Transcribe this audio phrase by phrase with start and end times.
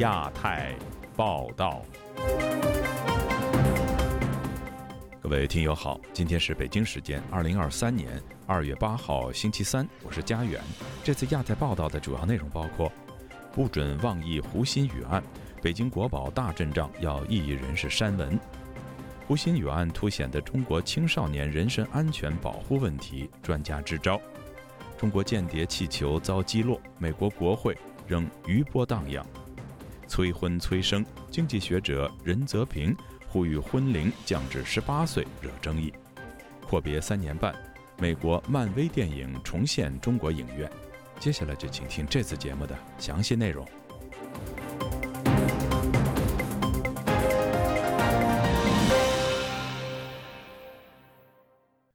[0.00, 0.74] 亚太
[1.14, 1.82] 报道。
[5.20, 10.58] 各位听友好，今天是北京时间二零二三年二月八号星期三，我是佳远。
[11.04, 12.90] 这次亚太报道的主要内容包括：
[13.52, 15.22] 不准妄议胡鑫宇案，
[15.60, 18.38] 北京国宝大阵仗要异议人士删文；
[19.28, 24.18] 胡鑫宇案凸显的中国青少年人身安全保护问题，专家支招；
[24.96, 27.76] 中国间谍气球遭击落，美国国会
[28.06, 29.22] 仍余波荡漾；
[30.10, 32.94] 催婚催生，经济学者任泽平。
[33.28, 35.94] 呼吁婚龄降至十八岁惹争议，
[36.66, 37.54] 阔别三年半，
[37.96, 40.68] 美国漫威电影重现中国影院。
[41.20, 43.64] 接下来就请听这次节目的详细内容。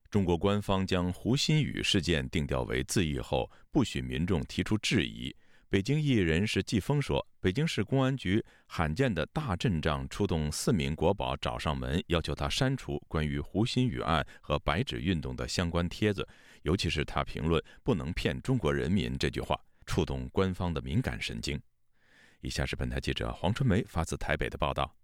[0.09, 5.35] 中国官方将胡鑫宇事件定调为自缢后，不许民众提出质疑。
[5.75, 16.25] 北京异议人士季风说：“北京市公安局罕见的大阵仗，出动四名国宝找上门，要求他删除关于胡鑫宇案和白纸运动的相关帖子，
[16.61, 21.61] 尤其是他评论‘不能骗中国人民’这句话，触动官方的敏感神经。”
[22.39, 24.95] 以下是本台记者黄春梅发自台北的报道：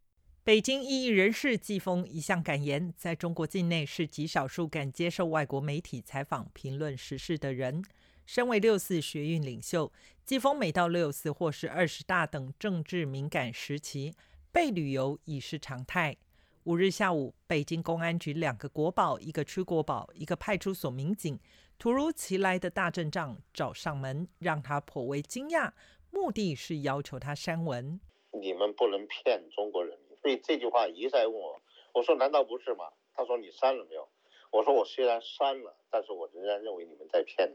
[0.41, 7.83] 北京异议人士季风一向敢言，在中国境内是极少数敢接受外国媒体采访、评论时事的人。
[8.25, 9.91] 身为六四学运领袖，
[10.25, 14.13] 季风每到六四或是二十大等政治敏感时期，
[14.51, 16.17] 被旅游已是常态。
[16.63, 21.39] 五日下午，北京公安局两个国保、一个区国保、一个派出所民警，
[21.79, 25.71] 突如其来的大阵仗找上门，让他颇为惊讶。
[26.11, 27.99] 目的是要求他删文。
[28.39, 31.59] 你们不能骗中国人民，所以这句话一再问我。
[31.93, 32.85] 我说难道不是吗？
[33.13, 34.07] 他说你删了没有？
[34.51, 37.51] 我说我虽然删了，但是我仍然认为你们在骗。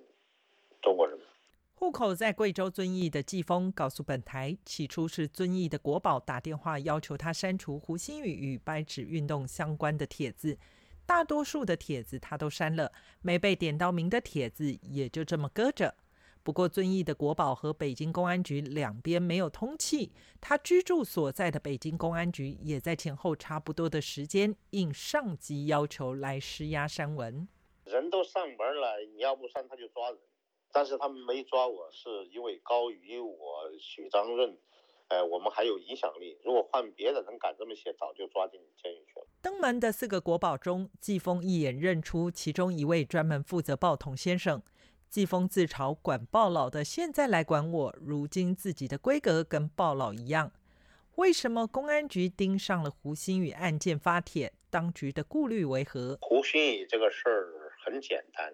[0.86, 1.18] 中国人
[1.74, 10.56] 户口在贵州遵义的季风告诉本台，起初是遵义的国宝打电话要求他删除胡鑫宇与白纸运动相关的帖子，
[11.04, 15.92] 大多数的帖子他都删了，没被点到名的帖子也就这么搁着。
[16.44, 27.48] 不过遵义的国宝和北京公安局两边没有通气，他居住所在的北京公安局也在前后差不多的时间应上级要求来施压删文。
[27.84, 30.18] 人都上门了，你要不删他就抓人。
[30.72, 34.56] 但是他们没抓我，是因为高于我许章润，
[35.08, 36.38] 呃，我们还有影响力。
[36.44, 39.26] 如果换别的人敢这么写，早就抓进监狱去了。
[39.40, 44.62] 登门的四个国宝中，季风一眼认出其中一位专门负责报童先生。
[45.08, 50.52] 季风自嘲管报老的，现在来管我，如今自己的规格跟报老一样。
[51.14, 54.52] 为什么公安局盯上了胡鑫宇案件发帖？
[54.68, 56.18] 当局的顾虑为何？
[56.20, 58.52] 胡鑫宇这个事儿很简单。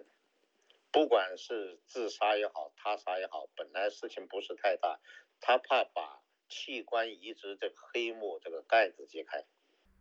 [0.93, 4.99] 不管是自杀也好，他杀也好，本来事情不是太大，
[5.41, 9.43] 他怕把器官移植这个黑幕这个盖子揭开。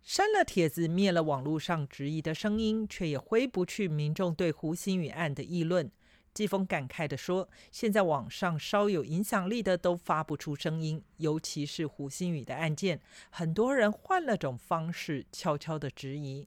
[0.03, 5.91] 删了帖子，灭了网络上质疑的声音，却也挥不去民众对胡鑫宇案的议论。
[6.35, 16.47] 季风感慨地说：“现在网上稍有影响力的都发不出声音，尤其是胡鑫宇的案件，很多人换了种方式悄悄地质疑。”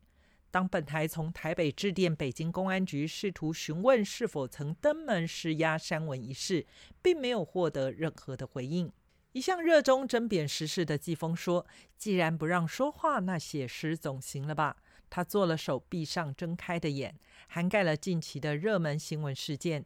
[0.56, 6.66] 当本台从台北致电北京公安局，试图询问是否曾登门施压删文一事，
[7.02, 8.90] 并没有获得任何的回应。
[9.34, 11.68] 一向热衷争辩时事的季风说
[12.00, 14.78] ：“既然不让说话，那写诗总行了吧？”
[15.12, 17.12] 他做了首《闭上睁开的眼》，
[17.50, 19.86] 涵盖了近期的热门新闻事件。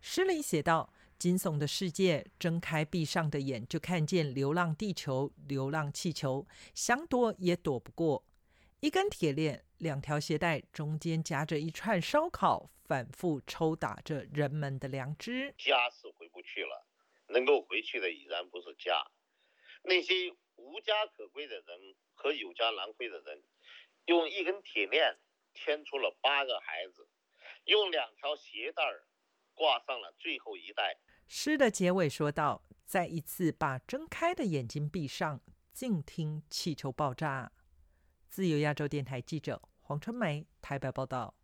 [0.00, 8.24] 诗里写道：“惊悚的世界，睁开闭上的眼，就看见流浪地球、流浪气球，想躲也躲不过。
[8.78, 15.54] 一根铁链。”两条鞋带中间夹着一串烧烤，反复抽打着人们的良知。
[15.58, 16.86] 家是回不去了，
[17.28, 19.04] 能够回去的已然不是家。
[19.82, 23.42] 那些无家可归的人和有家难归的人，
[24.06, 25.18] 用一根铁链
[25.52, 27.06] 牵出了八个孩子，
[27.64, 29.04] 用两条鞋带儿
[29.52, 30.96] 挂上了最后一代。
[31.28, 35.42] 诗的结尾说道：“再一次把睁开的眼睛闭上，
[35.74, 37.52] 静听气球爆炸。”
[38.30, 39.60] 自由亚洲电台记者。
[39.86, 41.34] 黄春梅台北报道：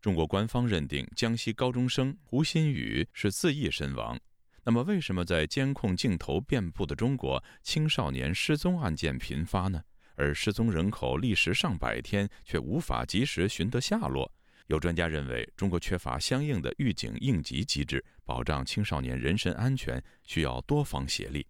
[0.00, 4.18] 中国官方认定江西高中生胡新宇是自缢身亡。
[4.64, 9.80] 那么，为什么在监控镜头遍布的中国，青少年失踪案件频发呢？
[10.16, 14.28] 而失踪人口历时上百天，却无法及时寻得下落？
[14.66, 21.46] 有专家认为，中国缺乏相应的预警应急机制，保障青少年人身安全需要多方协力。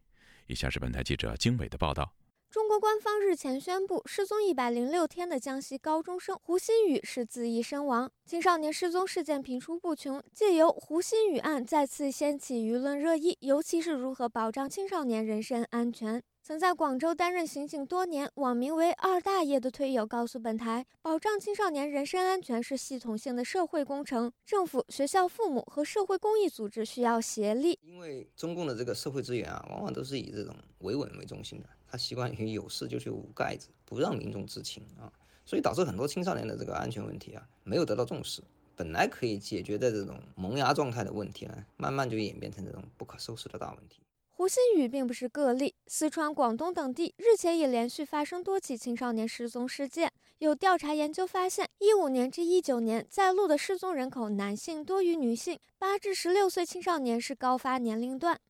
[0.47, 2.15] 以下是本台记者经纬的报道。
[2.53, 8.13] 中国官方日前宣布，失踪一百零六天的江西高中生胡鑫宇是自缢身亡。
[8.27, 16.23] 青少年失踪事件频出不穷，借由胡鑫宇案再次掀起舆论热议，尤其是如何保障青少年人身安全。
[16.43, 27.79] 曾在广州担任刑警多年、网名为“二大爷”的推友告诉本台，保障青少年人身安全是系统性的社会工程，政府、学校、父母和社会公益组织需要协力。
[27.81, 35.13] 因为中共的这个社会资源啊，往往都是以这种维稳为中心的，他习惯于有事就去捂盖子，不让民众知情啊，
[35.45, 38.43] 所以导致很多青少年的这个安全问题啊没有得到重视。
[38.75, 44.01] 本来可以解决的这种萌芽状态的问题呢，慢慢就演变成这种不可收拾的大问题。
[44.31, 50.11] 胡鑫宇并不是个例，四川、广东等地日前也连续发生多起青少年失踪事件。
[50.39, 58.41] 有调查研究发现，一五年至一九年在路的失踪人口男性多于女性，八至十六岁青少年是高发年龄段。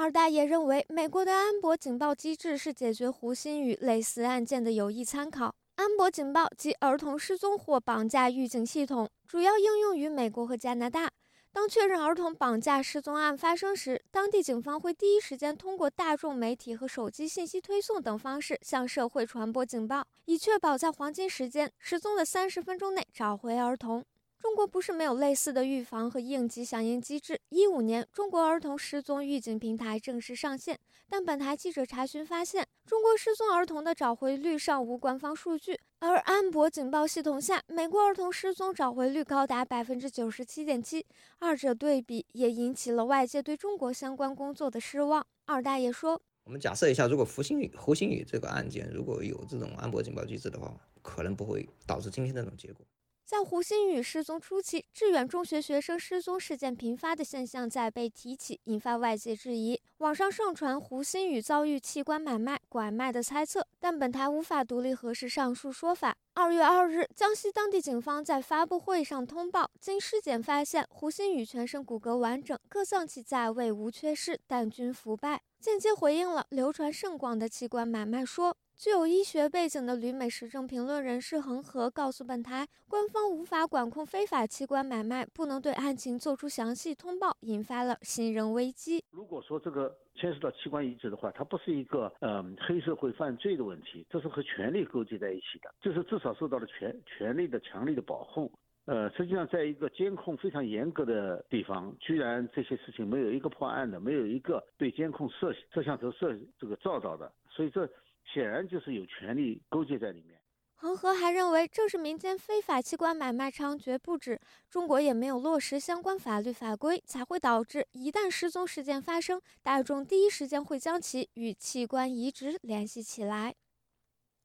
[0.00, 5.52] 二大爷认为，美国的安博警报机制是解决胡鑫宇类似案件的有益参考。
[5.74, 11.10] 安博警报及儿童失踪或绑架预警系统主要应用于美国和加拿大。
[11.52, 24.04] 当确认儿童绑架失踪案发生时，当地警方会第一时间通过大众媒体和手机信息推送等方式向社会传播警报，以确保在黄金时间失踪的三十分钟内找回儿童。
[24.40, 27.38] 中国不是没有类似的预防和应急响应机制。
[27.48, 35.78] 一五年，中国儿童失踪预警平台正式上线，但本台记者查询发现，中国失踪儿童的找回率尚无官方数据。
[36.00, 41.04] 而安博警报系统下，美国儿童失踪找回率高达百分之九十七点七，
[41.40, 45.26] 二者对比也引起了外界对中国相关工作的失望。
[45.46, 52.86] 二大爷说：“我们假设一下，如果胡鑫宇、胡鑫宇这个案件如果有这种安博警报机制的话，可能不会导致今天这种结果。”
[53.28, 59.78] 在胡鑫宇失踪初期，致远中学学生失踪事件频发的现象在被提起，引发外界质疑。
[59.98, 66.16] 网上盛传胡鑫宇遭遇器官买卖、拐卖的猜测，但本台无法独立核实上述说法。
[66.32, 78.56] 二月二日，江西当地警方在发布会上通报，经尸检发现，胡鑫宇全身骨骼完整，各脏器在位无缺失，但均腐败，间接回应了流传甚广的器官买卖说。
[78.78, 89.02] 具有医学背景的旅美时政评论人士恒河告诉本台，官方无法管控非法器官买卖，不能对案情做出详细通报，引发了信任危机。
[89.10, 98.48] 如果说这个牵涉到器官移植的话，它不是一个嗯黑社会犯罪的问题，这是和权力勾结在一起的，就是至少受到了权权力的强力的保护。
[98.84, 107.90] 呃，实际上在一个监控非常严格的地方，居然这些事情没有一个破案的，没有一个对监控摄摄像头摄这个照到的，所以这。
[108.32, 110.40] 显然就是有权力勾结在里面。
[110.80, 114.40] 恒河还认为，这是民间非法器官买卖猖獗不止，
[114.70, 123.56] 中国也没有落实相关法律法规，才会导致一旦失踪事件发生，大众第一时间会将其与器官移植联系起来。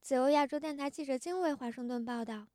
[0.01, 2.47] 自由亚洲电台记者金卫华盛顿报道。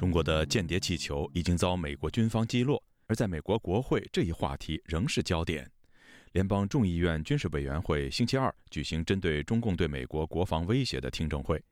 [0.00, 5.70] 中国的间谍气球已经遭美国军方击落，而在美国国会，这一话题仍是焦点。
[6.32, 11.62] 联邦众议院军事委员会星期二举行针对中共对美国国防威胁的听证会，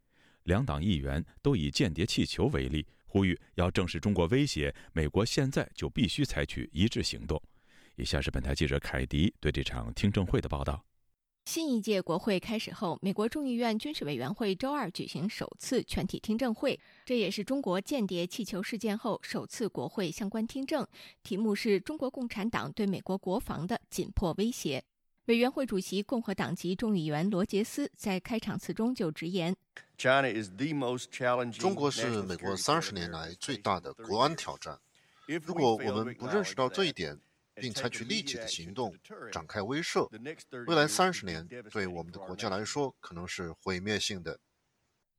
[0.43, 7.43] 两党议员都以间谍气球为例，呼吁要正视中国威胁，美国现在就必须采取一致行动。
[7.97, 10.85] 以下是本台记者凯迪对这场听证会的报道。
[11.49, 20.87] 新一届国会开始后，美国众议院军事委员会周二举行首次全体听证会，这也是中国间谍气球事件后首次国会相关听证。
[21.23, 24.85] 题目是中国共产党对美国国防的紧迫威胁。
[25.25, 29.57] 委员会主席共和党籍众议员罗杰斯在开场词中就直言
[31.59, 34.79] ：“中国是美国三十年来最大的国安挑战。
[35.27, 37.19] 如果我们不认识到这一点，”
[37.61, 38.95] 并采取立即的行动
[39.31, 40.09] 展开威慑，
[40.67, 44.39] 未来三十年对我们的国家来说可能是毁灭性的。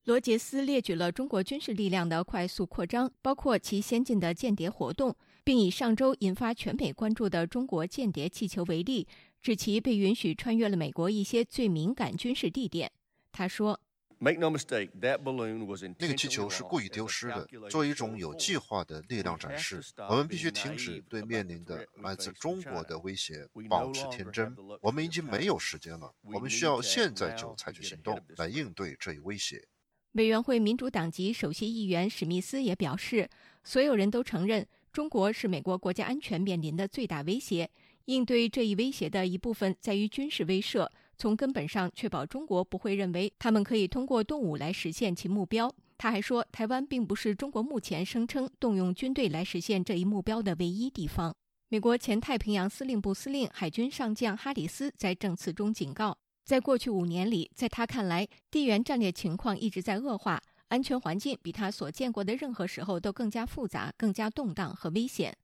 [0.06, 9.08] 罗杰斯列举了中国军事力量的快速扩张，包括其先进的间谍活动，并以上周引发全美关注的中国间谍气球为例，
[9.42, 12.92] 指其被允许穿越了美国一些最敏感军事地点。
[13.32, 13.80] 他说
[14.22, 19.82] ：“那个气球是故意丢失的，作为一种有计划的力量展示。
[20.10, 24.54] 我们必须停止对面临的来自中国的威胁保持天真。
[24.82, 29.66] 我们已经没有时间了，我们需要现在就采取行动来应对这一威胁。
[30.14, 33.30] 委员会民主党籍首席议员史密斯也表示，
[33.64, 37.70] 所有人都承认中国是美国国家安全面临的最大威胁。
[38.06, 40.90] 应对这一威胁的一部分在于军事威慑。
[41.20, 45.72] 从根本上确保中国不会认为他们可以通过动武来实现其目标。
[45.98, 51.36] 他还说，台湾并不是中国目前声称动用军队来实现这一目标的唯一地方。
[51.68, 65.36] 美国前太平洋司令部司令海军上将哈里斯在证词中警告，在过去五年里，在他看来，地缘战略情况一直在恶化，安全环境比他所见过的任何时候都更加复杂、更加动荡和危险。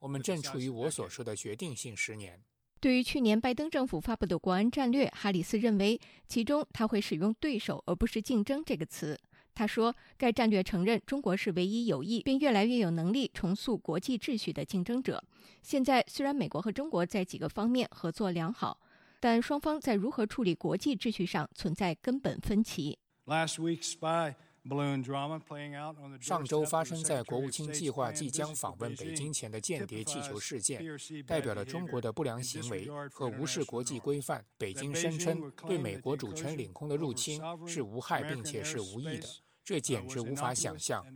[0.00, 2.42] 我们正处于我所说的决定性十年。
[2.80, 9.20] 对于去年拜登政府发布的国安战略，哈里斯认为其中他会使用“对手”而不是“竞争”这个词。
[9.54, 15.22] 他说，该战略承认中国是唯一有意并越来越有能力重塑国际秩序的竞争者。
[15.62, 18.80] 现在，虽然美国和中国在几个方面合作良好，
[19.20, 22.98] 但双方在如何处理国际秩序上存在根本分歧。
[26.20, 30.84] 上周发生在国务卿计划即将访问北京前的间谍气球事件，
[31.26, 34.44] 代表了中国的不良行为和无视国际规范。
[34.58, 39.26] 北京声称对美国主权领空的入侵是无害并且是无意的，
[39.64, 41.06] 这简直无法想象。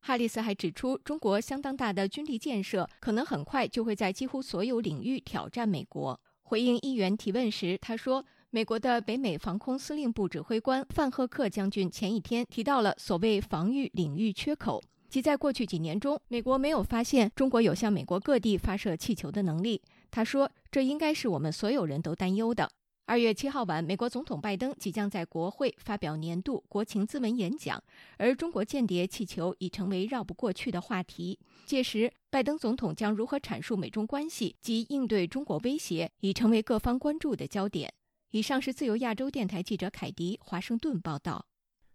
[0.00, 6.20] 哈里斯还指出，中国相当大的军力建设可能很快就会在几乎所有领域挑战美国。
[6.42, 8.26] 回应议员提问时，他说。
[8.52, 19.80] 美国的北美防空司令部指挥官范赫克将军前一天提到了所谓防御领域缺口，即在过去几年中，美国没有发现中国有向美国各地发射气球的能力。
[20.10, 22.68] 他说：“这应该是我们所有人都担忧的。”
[23.06, 27.80] 二月七号晚，美国总统拜登即将在国会发表年度国情咨文演讲，
[28.18, 31.38] 而中国间谍气球已成为绕不过去的话题。
[31.66, 37.92] 届时，拜登总统将如何阐述美中关系及应对中国威胁，已成为各方关注的焦点。
[38.32, 41.44] 以上是自由亚洲电台记者凯迪华盛顿报道。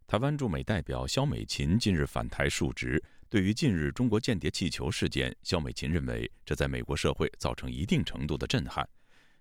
[0.06, 8.86] 台湾驻美代表肖美琴近日返台述职，对于近日中国间谍气球事件，肖美琴认为这在美国社会造成一定程度的震撼。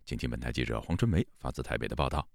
[0.04, 2.28] 请听本台记者黄春梅发自台北的报道。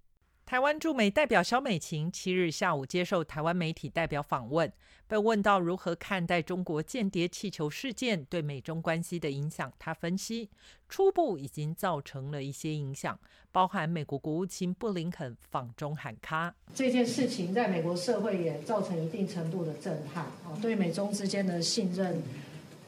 [0.50, 4.74] 台湾驻美代表肖美琴七日下午接受台湾媒体代表访问，
[5.08, 10.50] 被问到如何看待中国间谍气球事件对美中关系的影响，她分析
[10.90, 13.20] 初步已经造成了一些影响，
[13.52, 16.56] 包含美国国务卿布林肯访中喊卡。
[16.74, 22.24] 这件事情在美国社会也造成一定程度的震撼，啊，对美中之间的信任，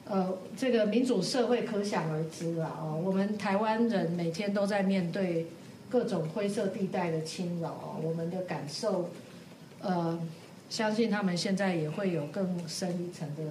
[0.06, 5.46] 呃，这个民主社会可想而知了，啊，我们台湾人每天都在面对。
[5.92, 9.10] 各种灰色地带的侵扰，我们的感受，
[9.82, 10.18] 呃，
[10.70, 13.44] 相信他们现在也会有更深一层的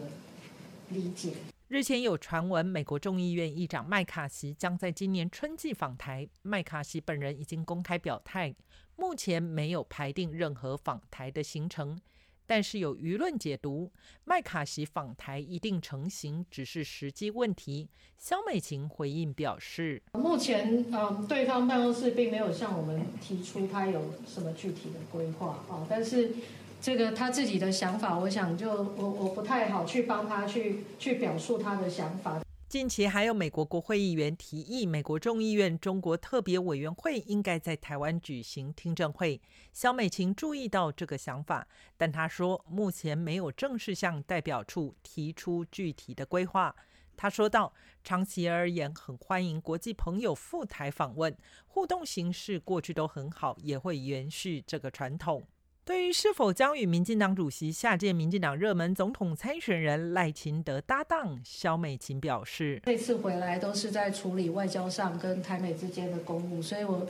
[0.88, 1.34] 理解。
[1.68, 6.26] 日前有传闻，美国众议院议长麦卡锡将在今年春季访台。
[6.40, 8.54] 麦卡锡本人已经公开表态，
[8.96, 12.00] 目前没有排定任何访台的行程。
[12.50, 13.92] 但是有舆论解读，
[14.24, 17.88] 麦卡锡访台一定成型，只是时机问题。
[18.18, 25.86] 肖美琴回应表示，目前嗯，对方办公室并没有向我们提出他有什么具体的规划啊。
[25.88, 26.32] 但是
[26.80, 32.42] 这个他自己的想法，我想就我我不太好去帮他去去表述他的想法。
[32.70, 39.42] 近期还有美国国会议员提议，美国众议院中国特别委员会应该在台湾举行听证会。
[39.72, 46.72] 肖美琴注意到这个想法，但她说目前没有正式向代表处提出具体的规划。
[47.16, 47.74] 她说道
[48.04, 51.36] ：“长期而言，很欢迎国际朋友赴台访问，
[51.66, 55.42] 互动形式过去都很好，也会延续这个传统。”
[55.90, 67.04] 对于是否将与民进党主席、下届民进党热门总统参选人赖清德搭档，肖美琴表示：“这次回来都是在处理外交上跟台美之间的公务，所以我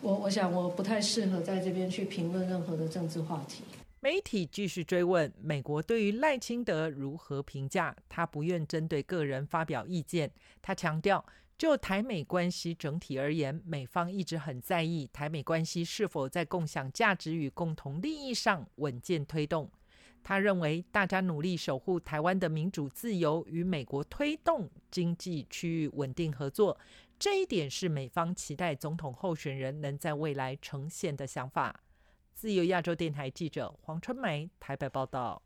[0.00, 3.64] 我我想我不太适合在这边去评论任何的政治话题。”
[4.02, 11.24] 媒体继续追问美国对于赖清德如何评价，他不愿针对个人发表意见，他强调。
[11.58, 19.70] 就台美关系整体而言，美方一直很在意台美关系是否在共享价值与共同利益上稳健推动。
[20.22, 26.78] 他认为，大家努力守护台湾的民主自由，与美国推动经济区域稳定合作，
[27.18, 31.78] 这一点是美方期待总统候选人能在未来呈现的想法。
[32.40, 35.42] 自由亚洲电台记者黄春梅台北报道。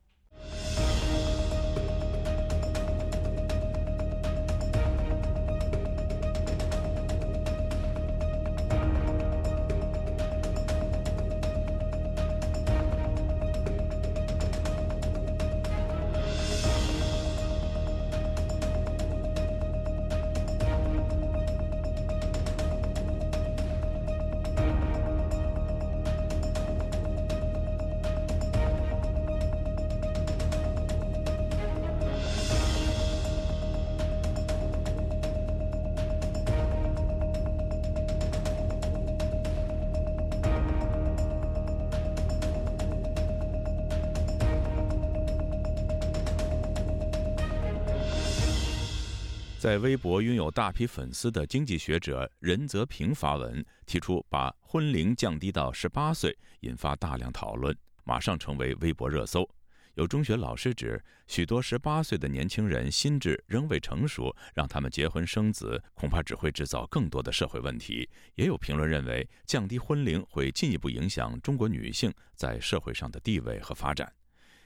[49.64, 59.48] 在微博拥有大批粉丝的经济学者任泽平发文，提出把婚龄降低到十八岁，引发大量讨论，马上成为微博热搜。
[59.94, 68.06] 有中学老师指，许多十八岁的年轻人心智仍未成熟，让他们结婚生子，恐怕只会制造更多的社会问题。
[68.34, 74.12] 也有评论认为，降低婚龄会进一步影响中国女性在社会上的地位和发展。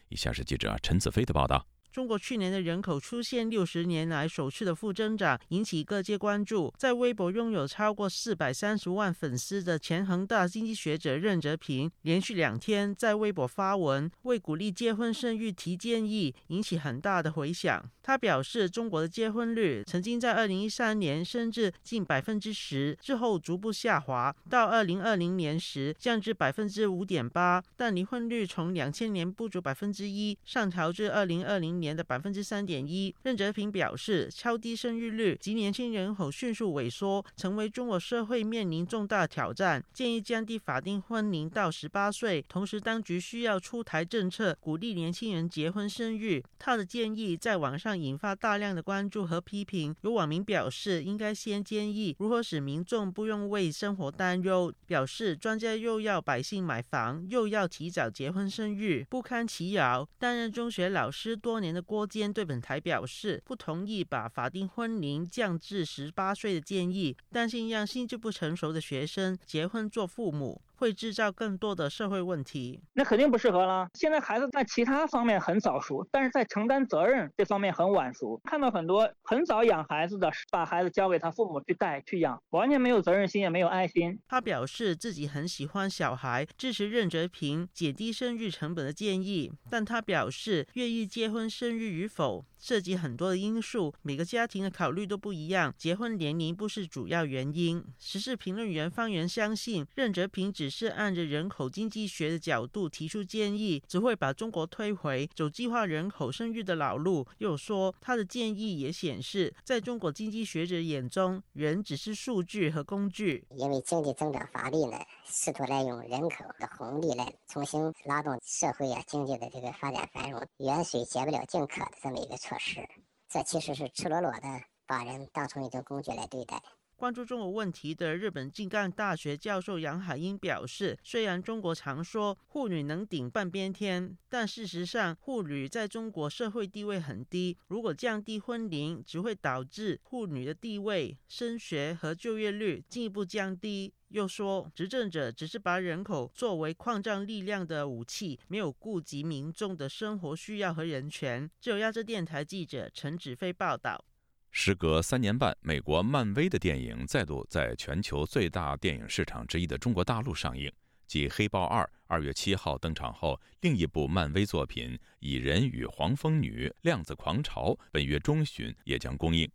[0.09, 1.65] 以下是记者陈子飞的报道。
[1.91, 6.73] 中国去年的人口出现六十年来首次的负增长，引起各界关注。
[6.77, 17.83] 在微博拥有超过四百三十万粉丝的前恒大经济学者任泽平，连续两天在微博发文，为鼓励结婚生育提建议，引起很大的回响。
[18.03, 31.78] 他表示，中国的结婚率曾经在二零一三年升至近百分之十，之后逐步下滑，到二零二零年时降至百分之五点八，但离婚率从两千年不足百分之一上调至二零二零。
[31.79, 39.83] 年的百分之三点一，任哲平表示，超低生育率及年轻人口迅速萎缩，成为中国社会面临重大挑战。
[39.95, 46.45] 建议降低法定婚龄到十八岁，同时当局需要出台政策，鼓励年轻人结婚生育。
[46.59, 49.95] 他的建议在网上引发大量的关注和批评。
[50.03, 54.73] 有网民表示，应该先建议如何使民众不用为生活担忧。
[54.87, 60.09] 表示专家又要百姓买房，又要提早结婚生育，不堪其扰。
[60.19, 61.68] 担任中学老师多年。
[61.75, 70.61] 的郭坚对本台表示，不同意把法定婚龄降至十八岁的建议，担心让心智不成熟的学生结婚做父母。
[70.79, 73.89] 会制造更多的社会问题，那肯定不适合了。
[73.95, 78.41] 现在孩子在其他方面很早熟，但是在承担责任这方面很晚熟。
[78.45, 84.21] 看到很多很早养孩子的，把孩子交给他父母去带去养，完全没有责任心，也没有爱心。
[84.29, 92.45] 他表示自己很喜欢小孩，支持任泽平减低生育成本的建议，但他表示愿意结婚生育与否。
[92.59, 95.75] 涉及很多的因素，每个家庭的考虑都不一样。
[95.77, 97.85] 结婚年龄不是主要原因。
[97.99, 107.27] 时事评论员方圆相信，任泽平只是按着人口经济学的角度提出建议，只会把中国推回走计划人口生育的老路。
[107.39, 113.45] 又说，他的建议也显示，在中国经济学者眼中，人只是数据和工具。
[113.57, 114.99] 因为经济增长乏力呢，
[115.31, 122.39] 试图来用人口的红利来重新拉动社会啊经济的这个发展繁荣，远水解不了近渴的这么一个。
[122.39, 122.81] 措施，
[123.29, 124.41] 这其实是赤裸裸的
[124.87, 126.63] 把人当成一种工具来对待。
[126.95, 137.57] 关注中国问题的日本静冈大学教授杨海英表示，虽然中国常说妇女能顶半边天，但事实上妇女在中国社会地位很低。
[137.67, 143.95] 如果降低婚龄，只会导致妇女的地位、升学和就业率进一步降低。
[144.09, 151.51] 又说，执政者只是把人口作为扩张力量的武器，没有顾及民众的生活需要和人权。
[151.61, 154.03] 就亚洲电台记者陈子飞报道。
[154.51, 160.73] 时隔三年半，美国漫威的电影再度在全球最大电影市场之一的中国大陆上映。
[161.07, 164.91] 继《黑豹二》二月七号登场后，另一部漫威作品
[165.21, 169.51] 《蚁人与黄蜂女：量子狂潮》本月中旬也将公映。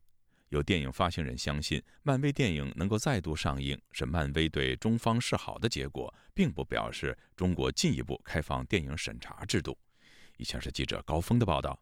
[0.54, 9.76] 有电影发行人相信，漫威电影能够再度上映是漫威对中方示好的结果，并不表示中国进一步开放电影审查制度。
[10.38, 11.80] 以下是记者高峰的报道。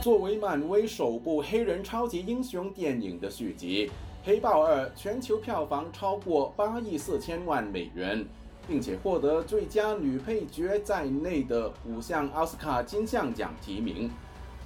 [0.00, 3.88] 作为漫威首部黑人超级英雄电影的续集，
[4.22, 8.26] 《黑豹二》全球票房超过八亿四千万美元，
[8.66, 14.10] 并且获得最佳女配角在内的五项奥斯卡金像奖提名。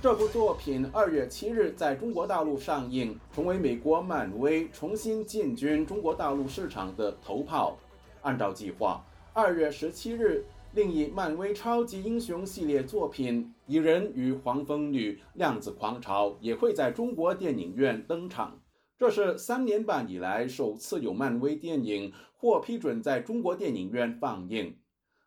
[0.00, 7.76] 这部作品二月七日在中国大陆上映，成为美国漫威重新进军中国大陆市场的头炮。
[8.22, 10.44] 按照计划，二月十七日。
[10.74, 18.60] 另一漫威超级英雄系列作品《蚁人与黄蜂女：量子狂潮》也会在中国电影院登场。
[18.98, 24.78] 这是三年半以来首次有漫威电影获批准在中国电影院放映。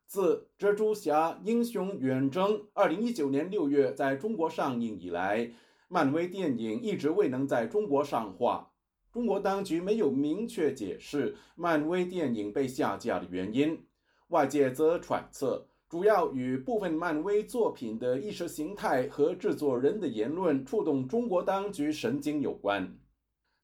[0.08, 5.52] 自《蜘蛛侠：英雄远征》2019年6月在中国上映以来，
[5.90, 8.72] 漫威电影一直未能在中国上画。
[9.12, 13.86] 中国当局没有明确解释漫威电影被下架的原因。
[14.30, 22.98] 外界则揣测，主要与部分漫威作品的意识形态和制作人的言论触动中国当局神经有关。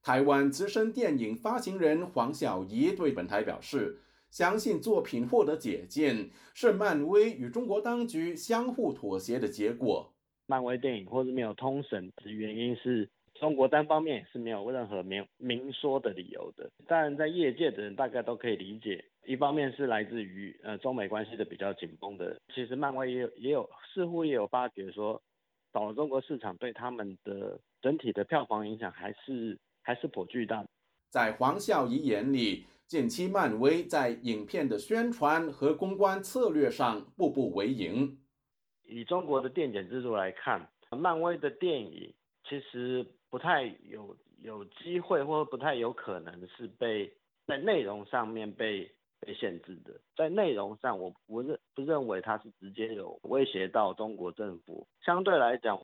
[0.03, 10.13] 台湾资深电影发行人黄小怡对本台表示，相信作品获得解禁是漫威与中国当局相互妥协的结果。
[10.45, 13.10] 漫威电影或是没有通审的原因是。
[13.39, 16.71] 中国单方面是没有任何明明说的理由的。
[16.88, 22.36] 当然，在业界的人大概都可以理解，一方面是来自于呃中美关系的比较紧绷的。
[22.51, 25.21] 其实漫威也有也有似乎也有发觉说，
[25.71, 29.55] 到了中国市场对他们的整体的票房影响还是
[29.88, 30.65] 还是颇巨大。
[31.10, 38.19] 在黄孝仪眼里，近期漫威在影片的宣传和公关策略上步步为营。
[38.84, 43.08] 以中国的电检制度来看，漫威的电影其实。
[43.30, 47.13] 不太有有机会，或者不太有可能是被
[47.45, 50.00] 在内容上面被被限制的。
[50.15, 54.88] 在内容上，我不认不认为它是直接有威胁到中国政府。
[55.02, 55.78] 相对来讲，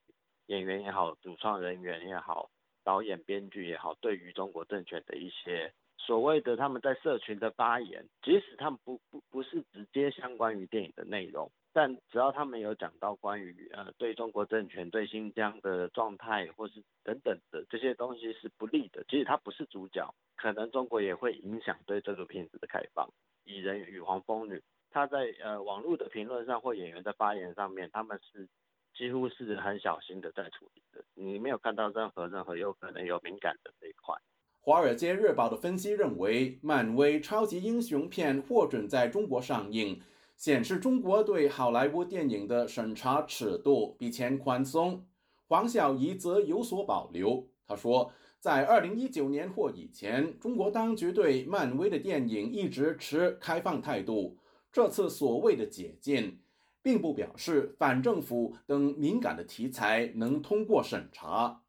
[0.46, 2.48] 演员也好，主创人员也好，
[2.84, 11.50] 导演、编剧也好，对于中国政权的一些所谓的他们在社群的发言，即使他们不不不是直接相关于电影的内容。
[11.72, 23.08] 但只要他们有讲到关于呃对中国政权、对新疆的状态，或是等等的这些东西是不利的，即使他不是主角，可能中国也会影响对这个片子的开放。
[23.44, 28.48] 蚁人与黄蜂女，他在呃网络的评论上或演员的发言上面，他们是
[28.96, 34.14] 几乎是很小心的在处理的，你没有看到任何任何有可能有敏感的这一块。
[34.60, 40.00] 华尔街日报的分析认为，漫威超级英雄片获准在中国上映。
[40.36, 45.06] 显示中国对好莱坞电影的审查尺度比前宽松。
[45.46, 47.48] 黄小怡则有所保留。
[47.68, 54.36] 他说，在二零一九年或以前，中国当局对漫威的电影一直持开放态度。
[54.72, 56.40] 这次所谓的解禁，
[56.84, 61.62] 并不表示反政府等敏感的题材能通过审查。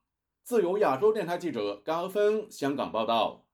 [0.43, 3.45] 自由亚洲电台记者高峰香港报道。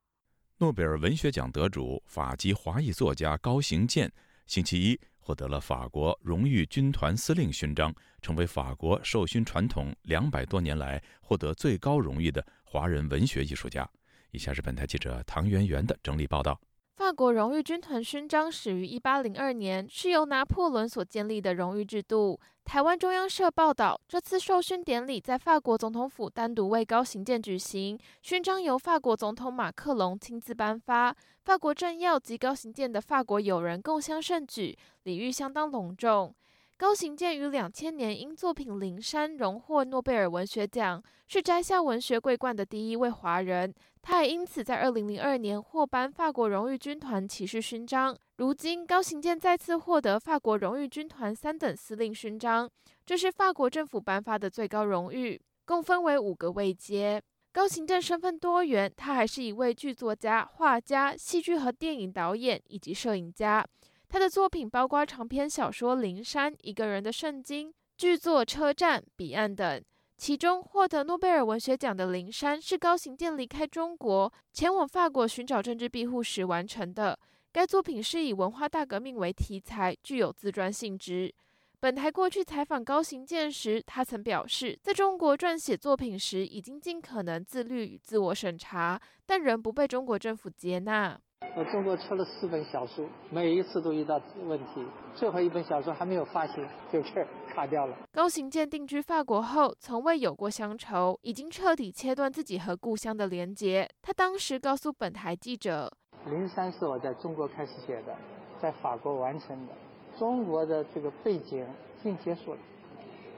[0.57, 4.11] 诺贝尔文学奖得主、法籍华裔作家高行健。
[4.47, 7.93] 星期一获得了法国荣誉军团司令勋章，
[8.23, 13.87] 成为法国授勋传统两百多年来获得最高荣誉的华人文学艺术家。
[14.31, 16.59] 以下是本台记者唐媛媛的整理报道。
[17.01, 22.39] 法国荣誉军团勋章始于一八零二年，是由拿破仑所建立的荣誉制度。
[22.63, 31.13] 台湾中央社报道，这次授勋典礼在法国总统府单独为高行健举行，勋章由法国总统马克龙亲自颁发。
[31.43, 36.35] 法国政要及高行健的法国友人共襄盛举，礼遇相当隆重。
[36.81, 43.71] 高行健于两千年因作品《灵山》荣获诺贝尔文学奖，是摘下文学桂冠的第一位华人。
[44.01, 48.17] 他也因此在二零零二年获颁法国荣誉军团骑士勋章。
[48.37, 52.67] 如今，高行健再次获得法国荣誉军团三等司令勋章，
[53.05, 57.21] 这是法国政府颁发的最高荣誉，共分为五个位阶。
[57.53, 63.63] 高行健身份多元，他还是一位剧作家、画家、戏剧和电影导演以及摄影家。
[64.11, 69.81] 他的作品包括长篇小说《灵山》、一个人的圣经、剧作《车站》、彼岸等。
[70.17, 77.17] 其中获得诺贝尔文学奖的《灵山》是高行健离开中国，前往法国寻找政治庇护时完成的。
[77.53, 81.33] 该作品是以文化大革命为题材，具有自传性质。
[81.79, 91.17] 本台过去采访高行健时，他曾表示，在中国撰写作品时已经尽可能自律与自我审查，但仍不被中国政府接纳。
[91.53, 97.97] 我中国出了四本小书，每一次都遇到问题，最后一本小说还没有发行，就这卡掉了。
[98.13, 103.89] 高行健定居法国后，从未有过乡愁，已经彻底切断自己和故乡的连结。
[104.01, 105.91] 他当时告诉本台记者
[106.25, 108.15] ：“灵山是我在中国开始写的，
[108.61, 109.73] 在法国完成的。”
[110.17, 111.65] 中国的这个背景
[111.99, 112.59] 已经结束了，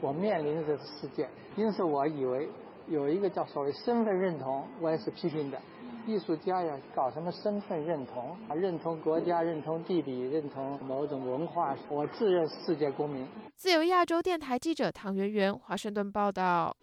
[0.01, 2.47] 我面临的事件，因此我以为
[2.87, 5.59] 有一个叫所谓身份认同，我也是批评的。
[6.05, 8.55] 艺术家呀，搞什么身份认同啊？
[8.55, 13.25] 认同国家，认同地理，认同某种文化，我自认世界公民。
[13.55, 16.75] 自由亚洲电台记者唐媛媛，华盛顿报道。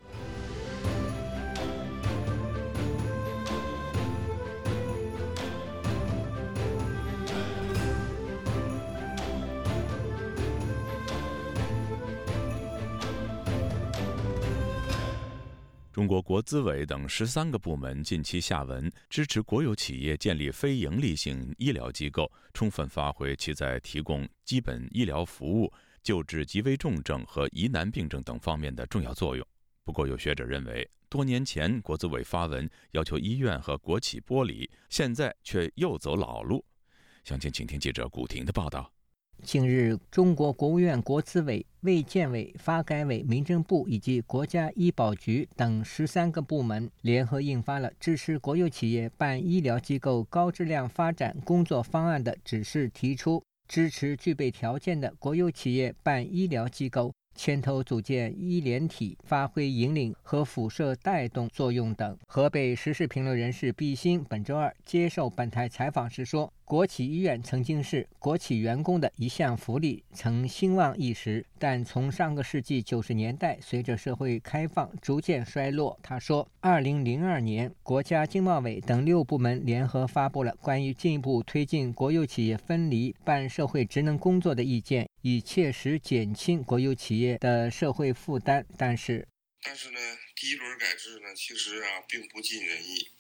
[15.92, 29.44] 中国国资委等十三个部门近期下文支持国有企业建立非营利性医疗机构，充分发挥其在提供基本医疗服务、救治极危重症和疑难病症等方面的重要作用。
[29.83, 36.64] 不过，有学者认为，多年前国资委发文要求医院和国企剥离，现在却又走老路。
[37.24, 38.92] 详情，请听记者古婷的报道。
[39.40, 57.12] 近日，中国国务院国资委、卫健委、发改委、民政部以及国家医保局等十三个部门联合印发了支持国有企业办医疗机构高质量发展工作方案的指示，提出支持具备条件的国有企业办医疗机构。
[57.37, 62.18] 牵头组建医联体，发挥引领和辐射带动作用等。
[62.26, 66.53] 河北时事评论人士毕兴本周二接受本台采访时说。
[66.70, 75.98] 国企医院曾经是国企员工的一项福利，曾兴旺一时，但从上个世纪九十年代，随着社会开放逐渐衰落。
[76.00, 88.64] 他说，二零零二年，国家经贸委等六部门联合发布了关于进一步推进国有企业分离办社会职能工作的意见，以切实减轻国有企业的社会负担。
[88.76, 89.26] 但是，
[89.64, 89.98] 但是呢，
[90.37, 93.19] 第一轮改制呢，其实啊，并不尽人意。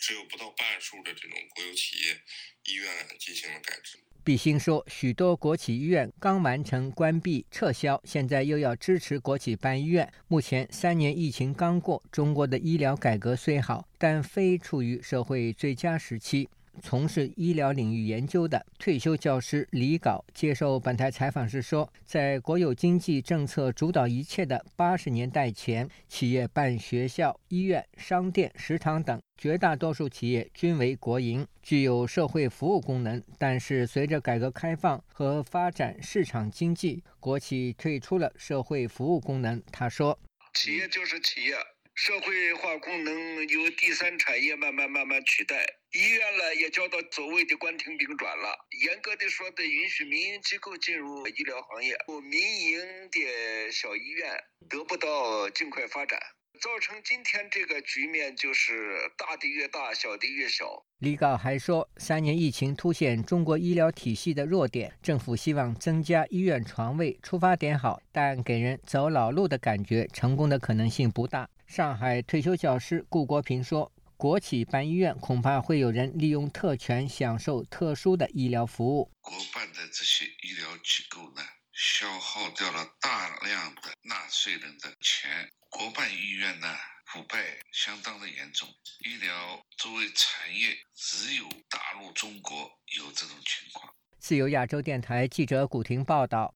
[0.00, 2.20] 只有不到半数的这种国有企业
[2.64, 3.98] 医院进行了改制。
[4.24, 10.12] 毕兴说，许多国企医院刚完成关闭撤销，现在又要支持国企办医院。
[10.26, 16.48] 目前三年疫情刚过，中国的医疗改革虽好，但非处于社会最佳时期。
[16.82, 33.22] 从事医疗领域研究的退休教师李镐接受本台采访时说：“在国有经济政策主导一切的八十年代前，企业办学校、医院、商店、食堂等，绝大多数企业均为国营，具有社会服务功能。
[33.38, 40.18] 但是，随着改革开放和发展市场经济，国企退出了社会服务功能。”他说
[40.54, 41.54] ：“企业就是企业。”
[41.98, 48.56] 社会化功能由第三产业慢慢慢慢取代，医院呢也交到所谓的关停并转了。
[48.86, 52.78] 严格的说，得允许民营机构进入医疗行业，民营
[53.10, 54.32] 的小医院
[54.68, 56.20] 得不到尽快发展，
[56.60, 60.86] 造成今天这个局面就是大的越大，小的越小。
[61.00, 71.50] 李镐还说，三年疫情凸显中国医疗体系的弱点，政府希望增加医院床位，出发点好，但给人走老路的感觉，成功的可能性不大。
[71.68, 79.12] 上海退休教师顾国平说：“国企办医院，恐怕会有人利用特权享受特殊的医疗服务。
[79.20, 81.42] 国办的这些医疗机构呢，
[81.74, 85.30] 消耗掉了大量的纳税人的钱。
[85.68, 86.66] 国办医院呢，
[87.04, 88.66] 腐败相当的严重。
[89.04, 92.56] 医疗作为产业，只有大陆中国
[92.96, 96.54] 有这种情况。”自由亚洲电台记者古婷报道。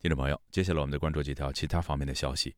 [0.00, 2.56] 听众朋友，接下来我们再关注几条其他方面的消息。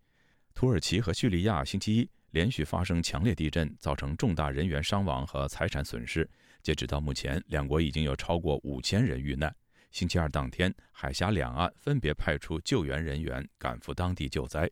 [0.57, 6.27] 土耳其和叙利亚星期一连续发生强烈地震，造成重大人员伤亡和财产损失。
[6.62, 9.55] 截止到目前，两国已经有超过五千人遇难。
[9.90, 14.71] 星期二当天，海峡两岸分别派出救援人员赶赴当地救灾。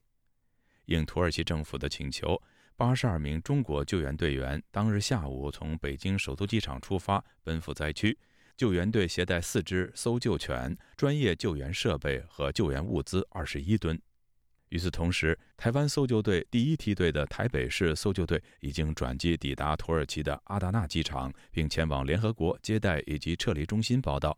[0.87, 2.43] 应土耳其政府的请求，
[2.77, 8.19] 八十二名中国救援队员当日下午从北京首都机场出发，奔赴灾区。
[8.57, 14.01] 救援队携带四只搜救犬、专业救援设备和救援物资二十一吨。
[14.75, 24.37] 与此同时，台湾搜救队第一梯队的台北市搜救队已经转机抵达土耳其的阿达纳机场，并前往联合国接待以及撤离中心报道。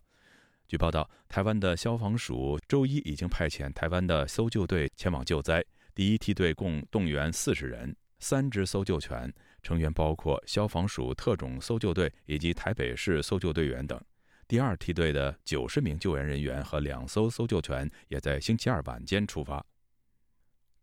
[0.69, 5.65] 据报道，台湾的消防署周一已经派遣台湾的搜救队前往救灾。
[5.95, 13.99] 第一梯队共动员四十人、三只搜救犬，成员包括消防署特种搜救队以及台北市搜救队员等。
[14.47, 19.65] 第二梯队的九十名救援人员和两艘搜救犬也在星期二晚间出发。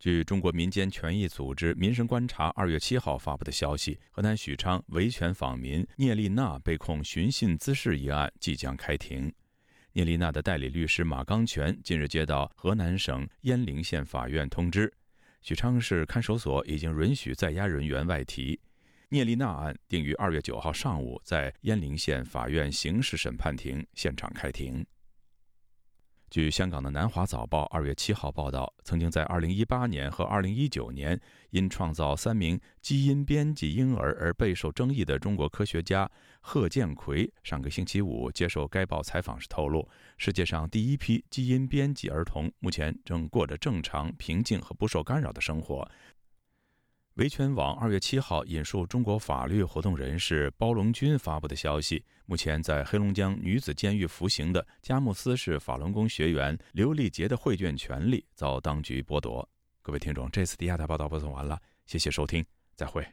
[0.03, 9.33] 据中国民间权益组织“民生观察”二月七号发布的消息，河南许昌维权访民聂丽娜被控寻衅滋事一案即将开庭。
[9.93, 14.91] 聂丽娜的代理律师马刚全近日接到河南省鄢陵县法院通知，
[15.41, 18.59] 许昌市看守所已经允许在押人员外提。
[19.07, 24.85] 聂丽娜案定于二月九号上午在鄢陵县法院刑事审判庭现场开庭。
[26.33, 36.09] 据香港的《南华早报》二月七号报道，曾经在二零一八年和二零一九年因创造三名基因编辑婴儿而备受争议的中国科学家
[36.41, 45.87] 贺建奎，上个星期五接受该报采访时透露，世界上第一批基因编辑儿童目前正过着正常、平静和不受干扰的生活。
[47.15, 59.47] 维权网二月七号引述中国法律活动人士包龙军发布的消息，目前在黑龙江女子监狱服刑的佳木斯市法轮功学员刘丽杰的会卷权利遭当局剥夺。
[59.83, 62.43] 各位听众，这次的亚太报道播送完了，谢谢收听，
[62.75, 63.05] 再会。